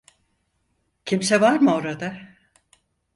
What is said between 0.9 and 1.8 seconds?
Kimse var mı